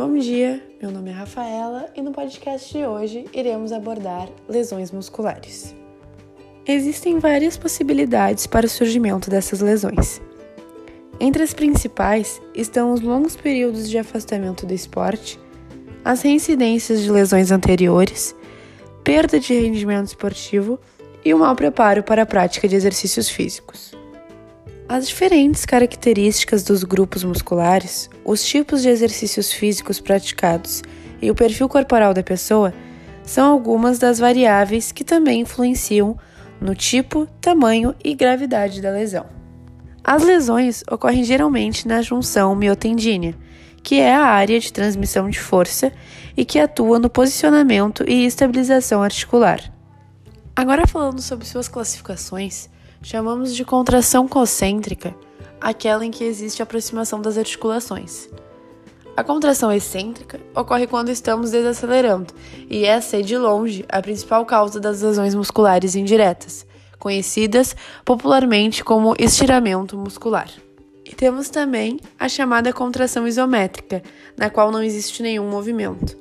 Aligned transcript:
Bom 0.00 0.16
dia, 0.16 0.62
meu 0.80 0.90
nome 0.90 1.10
é 1.10 1.12
Rafaela 1.12 1.90
e 1.94 2.00
no 2.00 2.10
podcast 2.10 2.72
de 2.72 2.86
hoje 2.86 3.26
iremos 3.34 3.70
abordar 3.70 4.30
lesões 4.48 4.90
musculares. 4.90 5.76
Existem 6.66 7.18
várias 7.18 7.58
possibilidades 7.58 8.46
para 8.46 8.64
o 8.64 8.68
surgimento 8.68 9.28
dessas 9.28 9.60
lesões. 9.60 10.18
Entre 11.20 11.42
as 11.42 11.52
principais 11.52 12.40
estão 12.54 12.94
os 12.94 13.02
longos 13.02 13.36
períodos 13.36 13.90
de 13.90 13.98
afastamento 13.98 14.64
do 14.64 14.72
esporte, 14.72 15.38
as 16.02 16.22
reincidências 16.22 17.02
de 17.02 17.12
lesões 17.12 17.50
anteriores, 17.50 18.34
perda 19.04 19.38
de 19.38 19.52
rendimento 19.52 20.06
esportivo 20.06 20.80
e 21.22 21.34
o 21.34 21.38
mau 21.38 21.54
preparo 21.54 22.02
para 22.02 22.22
a 22.22 22.26
prática 22.26 22.66
de 22.66 22.74
exercícios 22.74 23.28
físicos. 23.28 23.99
As 24.92 25.06
diferentes 25.06 25.64
características 25.64 26.64
dos 26.64 26.82
grupos 26.82 27.22
musculares, 27.22 28.10
os 28.24 28.44
tipos 28.44 28.82
de 28.82 28.88
exercícios 28.88 29.52
físicos 29.52 30.00
praticados 30.00 30.82
e 31.22 31.30
o 31.30 31.34
perfil 31.34 31.68
corporal 31.68 32.12
da 32.12 32.24
pessoa 32.24 32.74
são 33.22 33.52
algumas 33.52 34.00
das 34.00 34.18
variáveis 34.18 34.90
que 34.90 35.04
também 35.04 35.42
influenciam 35.42 36.18
no 36.60 36.74
tipo, 36.74 37.28
tamanho 37.40 37.94
e 38.02 38.16
gravidade 38.16 38.82
da 38.82 38.90
lesão. 38.90 39.26
As 40.02 40.24
lesões 40.24 40.82
ocorrem 40.90 41.22
geralmente 41.22 41.86
na 41.86 42.02
junção 42.02 42.56
miotendínea, 42.56 43.36
que 43.84 44.00
é 44.00 44.12
a 44.12 44.24
área 44.24 44.58
de 44.58 44.72
transmissão 44.72 45.30
de 45.30 45.38
força 45.38 45.92
e 46.36 46.44
que 46.44 46.58
atua 46.58 46.98
no 46.98 47.08
posicionamento 47.08 48.02
e 48.08 48.26
estabilização 48.26 49.04
articular. 49.04 49.72
Agora 50.56 50.84
falando 50.84 51.22
sobre 51.22 51.46
suas 51.46 51.68
classificações, 51.68 52.68
Chamamos 53.02 53.54
de 53.54 53.64
contração 53.64 54.28
concêntrica 54.28 55.14
aquela 55.60 56.04
em 56.04 56.10
que 56.10 56.24
existe 56.24 56.62
aproximação 56.62 57.20
das 57.20 57.36
articulações. 57.36 58.28
A 59.16 59.22
contração 59.22 59.70
excêntrica 59.70 60.40
ocorre 60.54 60.86
quando 60.86 61.10
estamos 61.10 61.50
desacelerando, 61.50 62.32
e 62.68 62.84
essa 62.84 63.18
é 63.18 63.22
de 63.22 63.36
longe 63.36 63.84
a 63.88 64.00
principal 64.00 64.46
causa 64.46 64.80
das 64.80 65.02
lesões 65.02 65.34
musculares 65.34 65.94
indiretas, 65.94 66.66
conhecidas 66.98 67.76
popularmente 68.04 68.82
como 68.82 69.14
estiramento 69.18 69.98
muscular. 69.98 70.48
E 71.04 71.14
temos 71.14 71.50
também 71.50 71.98
a 72.18 72.28
chamada 72.28 72.72
contração 72.72 73.26
isométrica, 73.26 74.02
na 74.36 74.48
qual 74.48 74.70
não 74.70 74.82
existe 74.82 75.22
nenhum 75.22 75.48
movimento. 75.50 76.16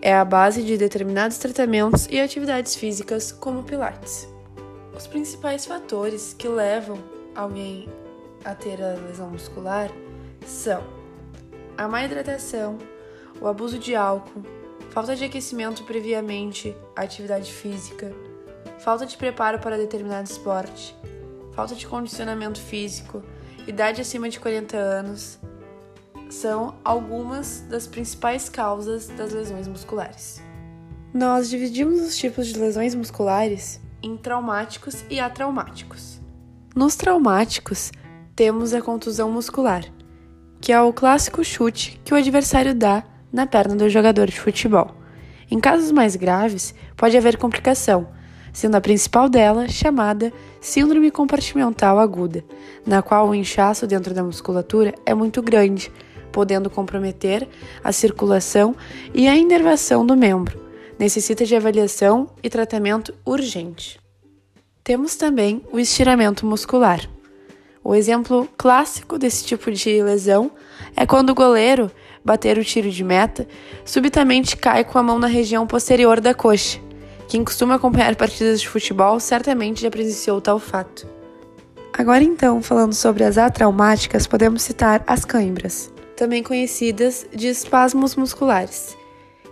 É 0.00 0.14
a 0.14 0.24
base 0.24 0.62
de 0.62 0.78
determinados 0.78 1.36
tratamentos 1.36 2.06
e 2.10 2.20
atividades 2.20 2.74
físicas, 2.74 3.32
como 3.32 3.64
Pilates. 3.64 4.28
Os 5.00 5.06
principais 5.06 5.64
fatores 5.64 6.34
que 6.34 6.46
levam 6.46 6.98
alguém 7.34 7.88
a 8.44 8.54
ter 8.54 8.82
a 8.82 8.96
lesão 8.96 9.30
muscular 9.30 9.90
são 10.44 10.84
a 11.74 11.88
má 11.88 12.04
hidratação, 12.04 12.76
o 13.40 13.48
abuso 13.48 13.78
de 13.78 13.96
álcool, 13.96 14.42
falta 14.90 15.16
de 15.16 15.24
aquecimento 15.24 15.84
previamente 15.84 16.76
à 16.94 17.00
atividade 17.00 17.50
física, 17.50 18.12
falta 18.78 19.06
de 19.06 19.16
preparo 19.16 19.58
para 19.58 19.78
determinado 19.78 20.28
esporte, 20.28 20.94
falta 21.54 21.74
de 21.74 21.86
condicionamento 21.86 22.60
físico, 22.60 23.22
idade 23.66 24.02
acima 24.02 24.28
de 24.28 24.38
40 24.38 24.76
anos, 24.76 25.38
são 26.28 26.74
algumas 26.84 27.60
das 27.70 27.86
principais 27.86 28.50
causas 28.50 29.08
das 29.08 29.32
lesões 29.32 29.66
musculares. 29.66 30.42
Nós 31.14 31.48
dividimos 31.48 32.02
os 32.02 32.18
tipos 32.18 32.48
de 32.48 32.58
lesões 32.58 32.94
musculares 32.94 33.80
em 34.02 34.16
traumáticos 34.16 35.04
e 35.10 35.20
atraumáticos. 35.20 36.20
Nos 36.74 36.96
traumáticos, 36.96 37.90
temos 38.34 38.72
a 38.72 38.80
contusão 38.80 39.30
muscular, 39.30 39.84
que 40.60 40.72
é 40.72 40.80
o 40.80 40.92
clássico 40.92 41.44
chute 41.44 42.00
que 42.04 42.14
o 42.14 42.16
adversário 42.16 42.74
dá 42.74 43.02
na 43.32 43.46
perna 43.46 43.76
do 43.76 43.88
jogador 43.88 44.26
de 44.26 44.40
futebol. 44.40 44.94
Em 45.50 45.58
casos 45.58 45.90
mais 45.90 46.16
graves, 46.16 46.74
pode 46.96 47.16
haver 47.16 47.36
complicação, 47.36 48.08
sendo 48.52 48.76
a 48.76 48.80
principal 48.80 49.28
dela 49.28 49.68
chamada 49.68 50.32
síndrome 50.60 51.10
compartimental 51.10 51.98
aguda, 51.98 52.44
na 52.86 53.02
qual 53.02 53.28
o 53.28 53.34
inchaço 53.34 53.86
dentro 53.86 54.14
da 54.14 54.22
musculatura 54.22 54.94
é 55.04 55.14
muito 55.14 55.42
grande, 55.42 55.92
podendo 56.30 56.70
comprometer 56.70 57.48
a 57.82 57.92
circulação 57.92 58.74
e 59.12 59.26
a 59.28 59.36
inervação 59.36 60.06
do 60.06 60.16
membro 60.16 60.69
necessita 61.00 61.46
de 61.46 61.56
avaliação 61.56 62.28
e 62.42 62.50
tratamento 62.50 63.14
urgente. 63.24 63.98
Temos 64.84 65.16
também 65.16 65.64
o 65.72 65.80
estiramento 65.80 66.44
muscular. 66.44 67.00
O 67.82 67.94
exemplo 67.94 68.46
clássico 68.58 69.18
desse 69.18 69.42
tipo 69.46 69.72
de 69.72 70.02
lesão 70.02 70.50
é 70.94 71.06
quando 71.06 71.30
o 71.30 71.34
goleiro, 71.34 71.90
bater 72.22 72.58
o 72.58 72.64
tiro 72.64 72.90
de 72.90 73.02
meta, 73.02 73.48
subitamente 73.82 74.58
cai 74.58 74.84
com 74.84 74.98
a 74.98 75.02
mão 75.02 75.18
na 75.18 75.26
região 75.26 75.66
posterior 75.66 76.20
da 76.20 76.34
coxa. 76.34 76.78
Quem 77.26 77.42
costuma 77.42 77.76
acompanhar 77.76 78.14
partidas 78.14 78.60
de 78.60 78.68
futebol 78.68 79.18
certamente 79.18 79.80
já 79.80 79.90
presenciou 79.90 80.38
tal 80.38 80.58
fato. 80.58 81.06
Agora 81.94 82.22
então, 82.22 82.60
falando 82.60 82.92
sobre 82.92 83.24
as 83.24 83.38
atraumáticas, 83.38 84.26
podemos 84.26 84.60
citar 84.60 85.02
as 85.06 85.24
cãibras, 85.24 85.90
também 86.14 86.42
conhecidas 86.42 87.26
de 87.34 87.48
espasmos 87.48 88.14
musculares 88.16 88.99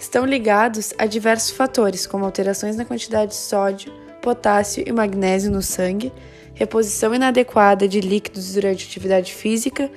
estão 0.00 0.24
ligados 0.24 0.94
a 0.96 1.04
diversos 1.04 1.50
fatores, 1.50 2.06
como 2.06 2.24
alterações 2.24 2.74
na 2.74 2.86
quantidade 2.86 3.32
de 3.32 3.36
sódio, 3.36 3.92
potássio 4.22 4.82
e 4.86 4.90
magnésio 4.90 5.52
no 5.52 5.60
sangue, 5.60 6.10
reposição 6.54 7.14
inadequada 7.14 7.86
de 7.86 8.00
líquidos 8.00 8.54
durante 8.54 8.86
atividade 8.86 9.34
física, 9.34 9.90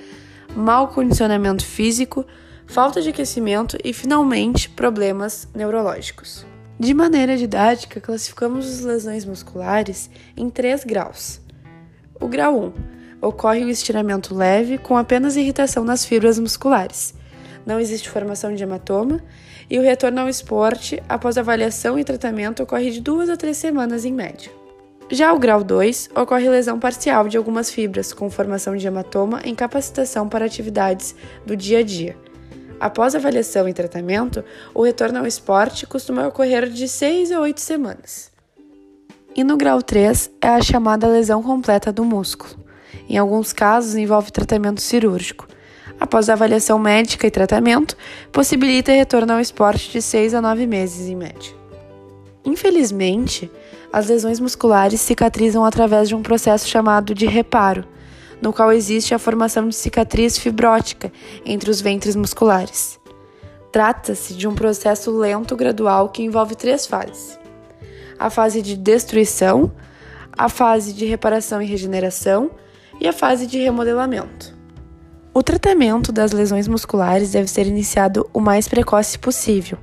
mau 0.54 0.88
condicionamento 0.88 1.64
físico, 1.64 2.24
falta 2.66 3.00
de 3.00 3.08
aquecimento 3.08 3.78
e, 3.82 3.94
finalmente, 3.94 4.68
problemas 4.68 5.48
neurológicos. 5.54 6.46
De 6.78 6.92
maneira 6.92 7.36
didática, 7.36 7.98
classificamos 7.98 8.66
as 8.66 8.80
lesões 8.80 9.24
musculares 9.24 10.10
em 10.36 10.50
três 10.50 10.84
graus. 10.84 11.40
O 12.20 12.28
grau 12.28 12.58
1 12.58 12.72
ocorre 13.22 13.64
o 13.64 13.70
estiramento 13.70 14.34
leve 14.34 14.76
com 14.76 14.98
apenas 14.98 15.34
irritação 15.34 15.82
nas 15.82 16.04
fibras 16.04 16.38
musculares 16.38 17.14
não 17.66 17.80
existe 17.80 18.08
formação 18.08 18.54
de 18.54 18.62
hematoma 18.62 19.22
e 19.70 19.78
o 19.78 19.82
retorno 19.82 20.20
ao 20.20 20.28
esporte 20.28 21.02
após 21.08 21.38
avaliação 21.38 21.98
e 21.98 22.04
tratamento 22.04 22.62
ocorre 22.62 22.90
de 22.90 23.00
duas 23.00 23.28
a 23.28 23.36
três 23.36 23.56
semanas 23.56 24.04
em 24.04 24.12
média. 24.12 24.50
Já 25.10 25.32
o 25.32 25.38
grau 25.38 25.62
2 25.62 26.10
ocorre 26.16 26.48
lesão 26.48 26.78
parcial 26.78 27.28
de 27.28 27.36
algumas 27.36 27.70
fibras, 27.70 28.12
com 28.12 28.30
formação 28.30 28.74
de 28.74 28.86
hematoma 28.86 29.40
em 29.44 29.54
capacitação 29.54 30.28
para 30.28 30.46
atividades 30.46 31.14
do 31.44 31.54
dia 31.54 31.80
a 31.80 31.82
dia. 31.82 32.16
Após 32.80 33.14
avaliação 33.14 33.68
e 33.68 33.74
tratamento, 33.74 34.42
o 34.74 34.82
retorno 34.82 35.18
ao 35.18 35.26
esporte 35.26 35.86
costuma 35.86 36.26
ocorrer 36.26 36.68
de 36.68 36.88
6 36.88 37.32
a 37.32 37.40
8 37.40 37.60
semanas. 37.60 38.32
E 39.36 39.44
no 39.44 39.56
grau 39.56 39.82
3 39.82 40.30
é 40.40 40.48
a 40.48 40.62
chamada 40.62 41.06
lesão 41.06 41.42
completa 41.42 41.92
do 41.92 42.04
músculo. 42.04 42.54
Em 43.08 43.18
alguns 43.18 43.52
casos 43.52 43.96
envolve 43.96 44.32
tratamento 44.32 44.80
cirúrgico, 44.80 45.46
após 45.98 46.28
avaliação 46.28 46.78
médica 46.78 47.26
e 47.26 47.30
tratamento, 47.30 47.96
possibilita 48.32 48.92
retorno 48.92 49.32
ao 49.32 49.40
esporte 49.40 49.90
de 49.90 50.02
6 50.02 50.34
a 50.34 50.42
9 50.42 50.66
meses 50.66 51.08
em 51.08 51.16
média. 51.16 51.52
Infelizmente, 52.44 53.50
as 53.92 54.08
lesões 54.08 54.40
musculares 54.40 55.00
cicatrizam 55.00 55.64
através 55.64 56.08
de 56.08 56.14
um 56.14 56.22
processo 56.22 56.68
chamado 56.68 57.14
de 57.14 57.26
reparo, 57.26 57.84
no 58.42 58.52
qual 58.52 58.72
existe 58.72 59.14
a 59.14 59.18
formação 59.18 59.68
de 59.68 59.74
cicatriz 59.74 60.36
fibrótica 60.36 61.10
entre 61.46 61.70
os 61.70 61.80
ventres 61.80 62.14
musculares. 62.14 63.00
Trata-se 63.72 64.34
de 64.34 64.46
um 64.46 64.54
processo 64.54 65.10
lento 65.10 65.56
gradual 65.56 66.08
que 66.08 66.22
envolve 66.22 66.54
três 66.54 66.86
fases: 66.86 67.38
a 68.18 68.28
fase 68.28 68.60
de 68.60 68.76
destruição, 68.76 69.72
a 70.36 70.48
fase 70.48 70.92
de 70.92 71.06
reparação 71.06 71.62
e 71.62 71.66
regeneração 71.66 72.50
e 73.00 73.08
a 73.08 73.12
fase 73.12 73.46
de 73.46 73.58
remodelamento. 73.58 74.54
O 75.36 75.42
tratamento 75.42 76.12
das 76.12 76.30
lesões 76.30 76.68
musculares 76.68 77.32
deve 77.32 77.48
ser 77.48 77.66
iniciado 77.66 78.30
o 78.32 78.38
mais 78.38 78.68
precoce 78.68 79.18
possível. 79.18 79.76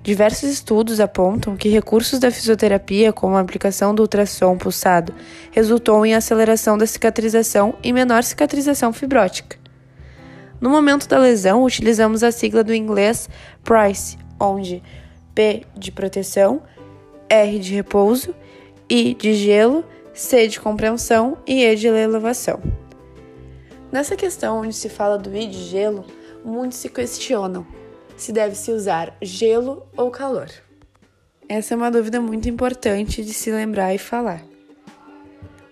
Diversos 0.00 0.48
estudos 0.48 1.00
apontam 1.00 1.56
que 1.56 1.68
recursos 1.68 2.20
da 2.20 2.30
fisioterapia, 2.30 3.12
como 3.12 3.34
a 3.34 3.40
aplicação 3.40 3.92
do 3.92 4.02
ultrassom 4.02 4.56
pulsado, 4.56 5.12
resultou 5.50 6.06
em 6.06 6.14
aceleração 6.14 6.78
da 6.78 6.86
cicatrização 6.86 7.74
e 7.82 7.92
menor 7.92 8.22
cicatrização 8.22 8.92
fibrótica. 8.92 9.58
No 10.60 10.70
momento 10.70 11.08
da 11.08 11.18
lesão, 11.18 11.64
utilizamos 11.64 12.22
a 12.22 12.30
sigla 12.30 12.62
do 12.62 12.72
inglês 12.72 13.28
PRICE, 13.64 14.16
onde 14.38 14.80
P 15.34 15.64
de 15.76 15.90
proteção, 15.90 16.62
R 17.28 17.58
de 17.58 17.74
repouso, 17.74 18.32
I 18.88 19.14
de 19.14 19.34
gelo, 19.34 19.84
C 20.14 20.46
de 20.46 20.60
compreensão 20.60 21.38
e 21.44 21.64
E 21.64 21.74
de 21.74 21.88
elevação. 21.88 22.81
Nessa 23.92 24.16
questão 24.16 24.60
onde 24.60 24.74
se 24.74 24.88
fala 24.88 25.18
do 25.18 25.36
I 25.36 25.46
de 25.46 25.62
gelo, 25.64 26.04
muitos 26.42 26.78
se 26.78 26.88
questionam 26.88 27.66
se 28.16 28.32
deve 28.32 28.54
se 28.54 28.70
usar 28.70 29.14
gelo 29.20 29.86
ou 29.96 30.10
calor. 30.10 30.48
Essa 31.48 31.74
é 31.74 31.76
uma 31.76 31.90
dúvida 31.90 32.20
muito 32.20 32.48
importante 32.48 33.22
de 33.22 33.34
se 33.34 33.50
lembrar 33.50 33.94
e 33.94 33.98
falar. 33.98 34.42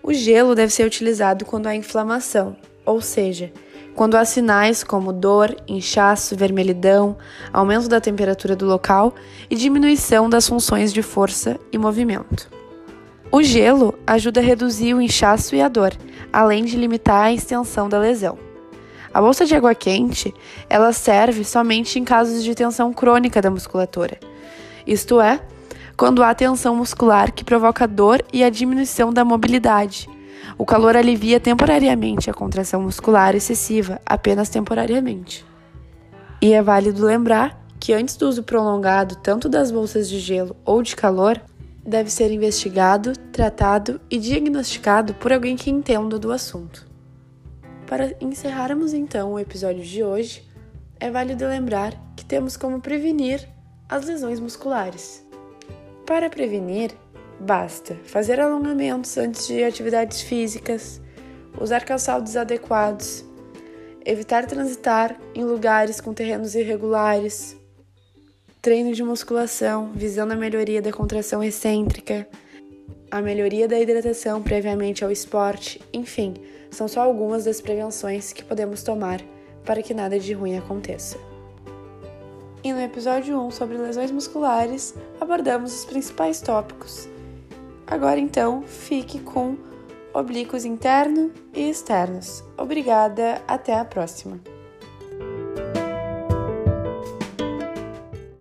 O 0.03 0.13
gelo 0.13 0.53
deve 0.53 0.71
ser 0.71 0.85
utilizado 0.85 1.45
quando 1.45 1.67
há 1.67 1.75
inflamação, 1.75 2.55
ou 2.85 3.01
seja, 3.01 3.51
quando 3.95 4.15
há 4.15 4.25
sinais 4.25 4.83
como 4.83 5.13
dor, 5.13 5.55
inchaço, 5.67 6.35
vermelhidão, 6.35 7.17
aumento 7.53 7.87
da 7.87 8.01
temperatura 8.01 8.55
do 8.55 8.65
local 8.65 9.15
e 9.49 9.55
diminuição 9.55 10.29
das 10.29 10.47
funções 10.47 10.91
de 10.93 11.01
força 11.01 11.59
e 11.71 11.77
movimento. 11.77 12.60
O 13.31 13.41
gelo 13.41 13.97
ajuda 14.05 14.41
a 14.41 14.43
reduzir 14.43 14.93
o 14.93 15.01
inchaço 15.01 15.55
e 15.55 15.61
a 15.61 15.69
dor, 15.69 15.93
além 16.33 16.65
de 16.65 16.75
limitar 16.75 17.27
a 17.27 17.31
extensão 17.31 17.87
da 17.87 17.97
lesão. 17.97 18.37
A 19.13 19.21
bolsa 19.21 19.45
de 19.45 19.55
água 19.55 19.73
quente, 19.73 20.33
ela 20.69 20.91
serve 20.91 21.45
somente 21.45 21.97
em 21.97 22.03
casos 22.03 22.43
de 22.43 22.53
tensão 22.53 22.91
crônica 22.91 23.41
da 23.41 23.49
musculatura. 23.49 24.19
Isto 24.85 25.21
é, 25.21 25.39
quando 25.95 26.23
há 26.23 26.35
tensão 26.35 26.75
muscular 26.75 27.31
que 27.31 27.45
provoca 27.45 27.87
dor 27.87 28.21
e 28.33 28.43
a 28.43 28.49
diminuição 28.49 29.13
da 29.13 29.23
mobilidade. 29.23 30.09
O 30.57 30.65
calor 30.65 30.97
alivia 30.97 31.39
temporariamente 31.39 32.29
a 32.29 32.33
contração 32.33 32.81
muscular 32.81 33.33
excessiva, 33.33 34.01
apenas 34.05 34.49
temporariamente. 34.49 35.45
E 36.41 36.51
é 36.51 36.61
válido 36.61 37.05
lembrar 37.05 37.61
que 37.79 37.93
antes 37.93 38.17
do 38.17 38.27
uso 38.27 38.43
prolongado 38.43 39.15
tanto 39.15 39.47
das 39.47 39.71
bolsas 39.71 40.09
de 40.09 40.19
gelo 40.19 40.55
ou 40.65 40.81
de 40.83 40.95
calor, 40.95 41.39
deve 41.85 42.09
ser 42.09 42.31
investigado, 42.31 43.13
tratado 43.31 43.99
e 44.09 44.17
diagnosticado 44.17 45.13
por 45.15 45.33
alguém 45.33 45.55
que 45.55 45.69
entenda 45.69 46.19
do 46.19 46.31
assunto. 46.31 46.87
Para 47.87 48.15
encerrarmos 48.21 48.93
então 48.93 49.33
o 49.33 49.39
episódio 49.39 49.83
de 49.83 50.03
hoje, 50.03 50.47
é 50.99 51.09
válido 51.09 51.45
lembrar 51.47 51.93
que 52.15 52.23
temos 52.23 52.55
como 52.55 52.79
prevenir 52.79 53.47
as 53.89 54.05
lesões 54.05 54.39
musculares. 54.39 55.25
Para 56.05 56.29
prevenir, 56.29 56.91
basta 57.39 57.95
fazer 58.05 58.39
alongamentos 58.39 59.17
antes 59.17 59.47
de 59.47 59.63
atividades 59.63 60.21
físicas, 60.21 61.01
usar 61.59 61.83
calçados 61.83 62.37
adequados, 62.37 63.25
evitar 64.05 64.45
transitar 64.45 65.19
em 65.35 65.43
lugares 65.43 65.99
com 65.99 66.13
terrenos 66.13 66.55
irregulares, 66.55 67.57
treino 68.61 68.93
de 68.93 69.01
musculação 69.03 69.91
visando 69.95 70.33
a 70.33 70.35
melhoria 70.35 70.81
da 70.81 70.93
contração 70.93 71.43
excêntrica, 71.43 72.27
a 73.09 73.19
melhoria 73.19 73.67
da 73.67 73.79
hidratação 73.79 74.41
previamente 74.41 75.03
ao 75.03 75.11
esporte, 75.11 75.81
enfim, 75.91 76.35
são 76.69 76.87
só 76.87 77.01
algumas 77.01 77.43
das 77.43 77.59
prevenções 77.59 78.31
que 78.31 78.43
podemos 78.43 78.83
tomar 78.83 79.19
para 79.65 79.81
que 79.81 79.93
nada 79.93 80.19
de 80.19 80.33
ruim 80.33 80.57
aconteça. 80.57 81.17
E 82.63 82.71
no 82.71 82.79
episódio 82.79 83.39
1 83.39 83.51
sobre 83.51 83.77
lesões 83.77 84.11
musculares, 84.11 84.93
abordamos 85.19 85.73
os 85.73 85.85
principais 85.85 86.39
tópicos. 86.39 87.09
Agora 87.87 88.19
então, 88.19 88.61
fique 88.61 89.19
com 89.19 89.57
oblíquos 90.13 90.65
interno 90.65 91.31
e 91.53 91.69
externos. 91.69 92.43
Obrigada, 92.57 93.41
até 93.47 93.73
a 93.73 93.83
próxima! 93.83 94.60